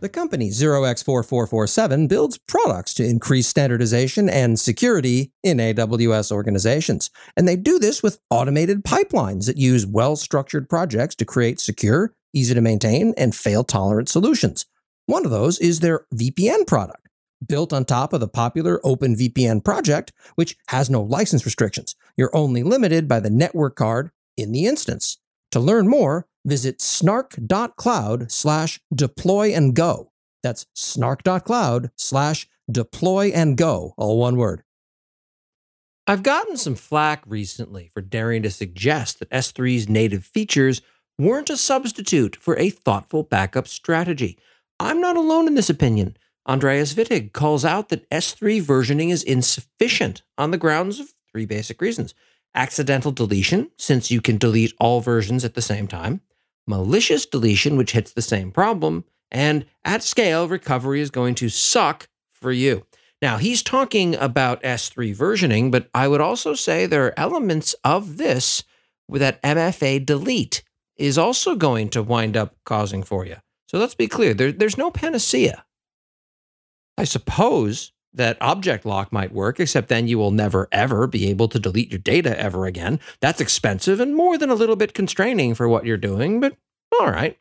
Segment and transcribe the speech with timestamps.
[0.00, 7.10] The company 0x4447 builds products to increase standardization and security in AWS organizations.
[7.36, 12.14] And they do this with automated pipelines that use well structured projects to create secure,
[12.32, 14.64] easy to maintain, and fail tolerant solutions.
[15.04, 17.06] One of those is their VPN product,
[17.46, 21.94] built on top of the popular OpenVPN project, which has no license restrictions.
[22.16, 25.18] You're only limited by the network card in the instance.
[25.50, 30.12] To learn more, visit snark.cloud slash deploy and go.
[30.42, 34.62] That's snark.cloud slash deploy and go, all one word.
[36.06, 40.82] I've gotten some flack recently for daring to suggest that S3's native features
[41.18, 44.38] weren't a substitute for a thoughtful backup strategy.
[44.80, 46.16] I'm not alone in this opinion.
[46.48, 51.80] Andreas Wittig calls out that S3 versioning is insufficient on the grounds of three basic
[51.80, 52.14] reasons
[52.52, 56.20] accidental deletion, since you can delete all versions at the same time,
[56.70, 62.08] malicious deletion, which hits the same problem, and at scale, recovery is going to suck
[62.32, 62.86] for you.
[63.20, 68.16] Now, he's talking about S3 versioning, but I would also say there are elements of
[68.16, 68.64] this
[69.10, 70.62] that MFA delete
[70.96, 73.36] is also going to wind up causing for you.
[73.68, 75.64] So let's be clear there, there's no panacea.
[76.96, 81.48] I suppose that object lock might work, except then you will never ever be able
[81.48, 82.98] to delete your data ever again.
[83.20, 86.56] That's expensive and more than a little bit constraining for what you're doing, but
[87.00, 87.38] all right.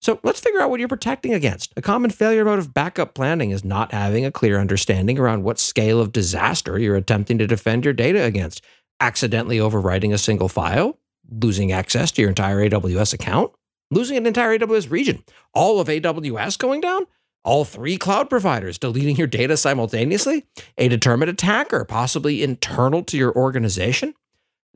[0.00, 1.72] So let's figure out what you're protecting against.
[1.78, 5.58] A common failure mode of backup planning is not having a clear understanding around what
[5.58, 8.62] scale of disaster you're attempting to defend your data against.
[9.00, 10.98] Accidentally overwriting a single file,
[11.30, 13.52] losing access to your entire AWS account,
[13.90, 17.06] losing an entire AWS region, all of AWS going down
[17.44, 20.46] all three cloud providers deleting your data simultaneously,
[20.78, 24.14] a determined attacker, possibly internal to your organization.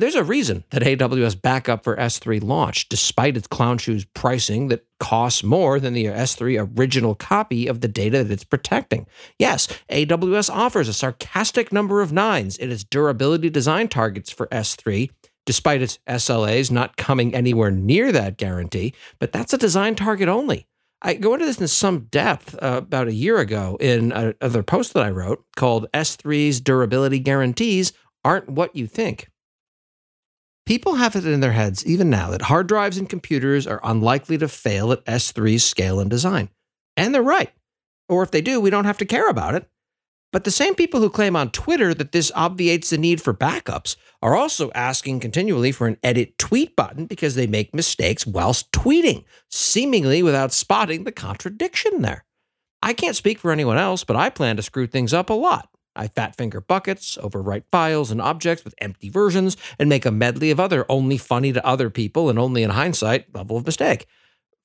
[0.00, 4.86] There's a reason that AWS backup for S3 launched, despite its clown shoes pricing that
[5.00, 9.08] costs more than the S3 original copy of the data that it's protecting.
[9.40, 15.10] Yes, AWS offers a sarcastic number of nines in its durability design targets for S3,
[15.44, 20.68] despite its SLAs not coming anywhere near that guarantee, but that's a design target only.
[21.00, 24.94] I go into this in some depth uh, about a year ago in another post
[24.94, 27.92] that I wrote called S3's Durability Guarantees
[28.24, 29.28] Aren't What You Think.
[30.66, 34.36] People have it in their heads, even now, that hard drives and computers are unlikely
[34.38, 36.50] to fail at S3's scale and design.
[36.96, 37.52] And they're right.
[38.08, 39.66] Or if they do, we don't have to care about it.
[40.30, 43.96] But the same people who claim on Twitter that this obviates the need for backups
[44.20, 49.24] are also asking continually for an edit tweet button because they make mistakes whilst tweeting,
[49.48, 52.24] seemingly without spotting the contradiction there.
[52.82, 55.70] I can't speak for anyone else, but I plan to screw things up a lot.
[55.96, 60.50] I fat finger buckets, overwrite files and objects with empty versions, and make a medley
[60.50, 64.06] of other only funny to other people and only in hindsight level of mistake.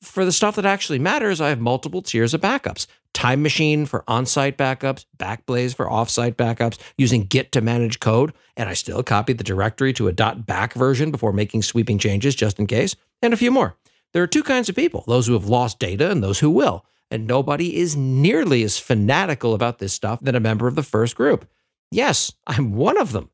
[0.04, 2.88] For the stuff that actually matters, I have multiple tiers of backups.
[3.14, 8.02] Time Machine for on site backups, Backblaze for off site backups, using Git to manage
[8.02, 12.36] code, and I still copy the directory to a .back version before making sweeping changes
[12.36, 13.78] just in case, and a few more.
[14.12, 16.86] There are two kinds of people those who have lost data and those who will,
[17.10, 21.16] and nobody is nearly as fanatical about this stuff than a member of the first
[21.16, 21.48] group.
[21.92, 23.30] Yes, I'm one of them.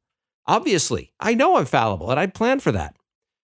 [0.45, 2.95] Obviously, I know I'm fallible, and I plan for that.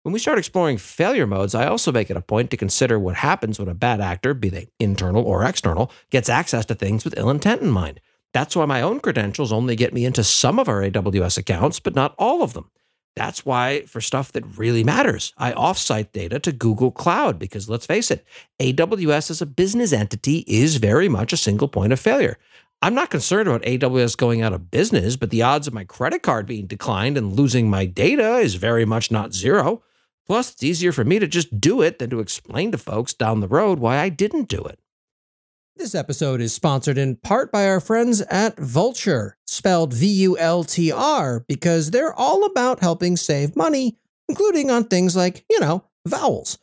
[0.05, 3.15] When we start exploring failure modes, I also make it a point to consider what
[3.15, 7.17] happens when a bad actor, be they internal or external, gets access to things with
[7.17, 7.99] ill intent in mind.
[8.31, 11.95] That's why my own credentials only get me into some of our AWS accounts, but
[11.95, 12.69] not all of them.
[13.15, 17.87] That's why, for stuff that really matters, I offsite data to Google Cloud because let's
[17.87, 18.23] face it,
[18.61, 22.37] AWS as a business entity is very much a single point of failure.
[22.83, 26.21] I'm not concerned about AWS going out of business, but the odds of my credit
[26.21, 29.81] card being declined and losing my data is very much not zero.
[30.25, 33.39] Plus, it's easier for me to just do it than to explain to folks down
[33.39, 34.79] the road why I didn't do it.
[35.77, 40.63] This episode is sponsored in part by our friends at Vultr, spelled V U L
[40.63, 43.97] T R, because they're all about helping save money,
[44.29, 46.57] including on things like, you know, vowels.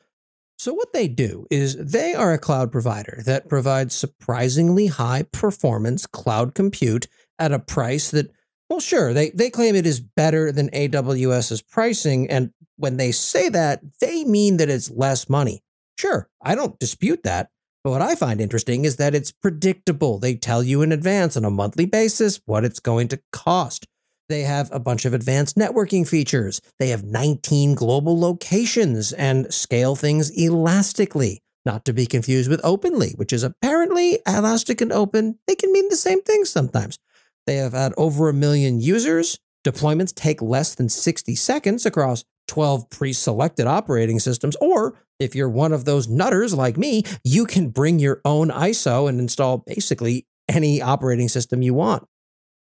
[0.59, 6.07] So, what they do is they are a cloud provider that provides surprisingly high performance
[6.07, 7.07] cloud compute
[7.39, 8.31] at a price that,
[8.71, 12.53] well, sure, they, they claim it is better than AWS's pricing, and
[12.83, 15.63] when they say that, they mean that it's less money.
[15.97, 17.49] Sure, I don't dispute that.
[17.85, 20.19] But what I find interesting is that it's predictable.
[20.19, 23.87] They tell you in advance on a monthly basis what it's going to cost.
[24.29, 26.61] They have a bunch of advanced networking features.
[26.81, 33.13] They have 19 global locations and scale things elastically, not to be confused with openly,
[33.17, 35.39] which is apparently elastic and open.
[35.47, 36.99] They can mean the same thing sometimes.
[37.47, 39.39] They have had over a million users.
[39.65, 44.57] Deployments take less than 60 seconds across 12 pre selected operating systems.
[44.61, 49.09] Or if you're one of those nutters like me, you can bring your own ISO
[49.09, 52.07] and install basically any operating system you want.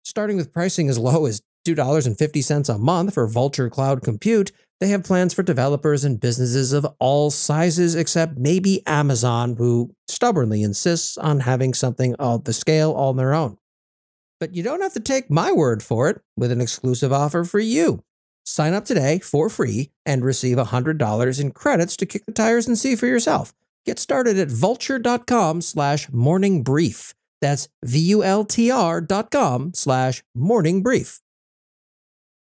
[0.05, 4.51] Starting with pricing as low as $2.50 a month for Vultr Cloud Compute,
[4.81, 10.65] they have plans for developers and businesses of all sizes, except maybe Amazon, who stubbornly
[10.65, 13.57] insists on having something of the scale on their own.
[14.41, 17.61] But you don't have to take my word for it with an exclusive offer for
[17.61, 18.03] you.
[18.47, 22.79] Sign up today for free and receive $100 in credits to kick the tires and
[22.79, 23.53] see for yourself.
[23.85, 27.13] Get started at vultr.com slash morning brief.
[27.41, 31.21] That's V-U-L-T-R dot com slash morning brief.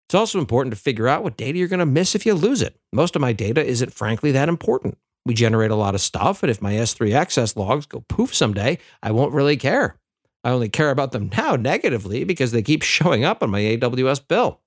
[0.09, 2.61] It's also important to figure out what data you're going to miss if you lose
[2.61, 2.77] it.
[2.93, 4.99] Most of my data isn't frankly that important.
[5.27, 8.79] We generate a lot of stuff, and if my S3 access logs go poof someday,
[9.03, 9.99] I won't really care.
[10.45, 14.29] I only care about them now negatively because they keep showing up on my AWS
[14.29, 14.61] bill.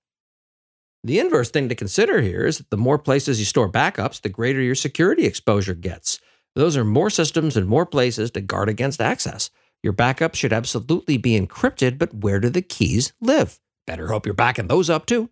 [1.07, 4.27] The inverse thing to consider here is that the more places you store backups, the
[4.27, 6.19] greater your security exposure gets.
[6.53, 9.49] Those are more systems and more places to guard against access.
[9.81, 13.57] Your backups should absolutely be encrypted, but where do the keys live?
[13.85, 15.29] Better hope you're backing those up too.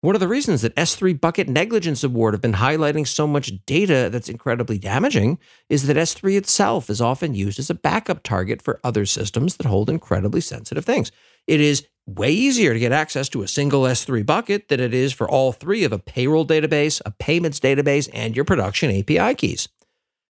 [0.00, 4.08] One of the reasons that S3 Bucket Negligence Award have been highlighting so much data
[4.10, 5.38] that's incredibly damaging
[5.68, 9.66] is that S3 itself is often used as a backup target for other systems that
[9.66, 11.12] hold incredibly sensitive things.
[11.46, 15.12] It is way easier to get access to a single S3 bucket than it is
[15.12, 19.68] for all three of a payroll database, a payments database, and your production API keys.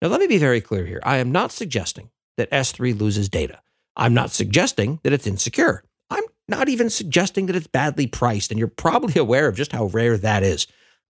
[0.00, 1.00] Now, let me be very clear here.
[1.02, 3.60] I am not suggesting that S3 loses data.
[3.96, 8.58] I'm not suggesting that it's insecure I'm not even suggesting that it's badly priced, and
[8.58, 10.66] you're probably aware of just how rare that is.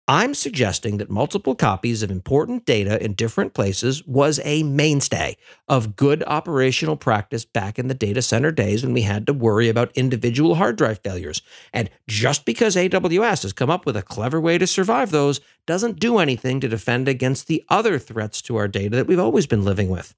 [0.09, 5.35] I'm suggesting that multiple copies of important data in different places was a mainstay
[5.67, 9.67] of good operational practice back in the data center days when we had to worry
[9.67, 11.41] about individual hard drive failures.
[11.73, 15.99] And just because AWS has come up with a clever way to survive those doesn't
[15.99, 19.65] do anything to defend against the other threats to our data that we've always been
[19.65, 20.15] living with.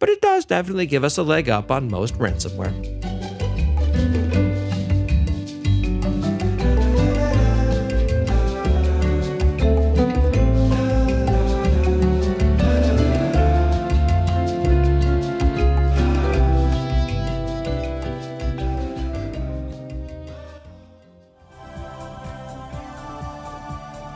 [0.00, 3.00] But it does definitely give us a leg up on most ransomware.